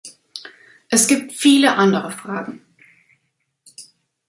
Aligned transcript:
Es 0.89 1.05
gibt 1.05 1.31
viele 1.31 1.75
andere 1.75 2.09
Fragen. 2.09 2.65